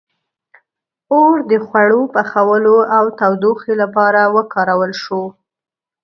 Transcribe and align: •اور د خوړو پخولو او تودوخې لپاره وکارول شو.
•اور 1.15 1.35
د 1.49 1.51
خوړو 1.65 2.01
پخولو 2.13 2.77
او 2.97 3.05
تودوخې 3.19 3.73
لپاره 3.81 4.21
وکارول 4.35 4.91
شو. 5.03 5.23